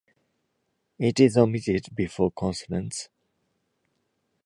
It 0.97 1.19
is 1.19 1.37
omitted 1.37 1.89
before 1.93 2.31
consonants. 2.31 3.07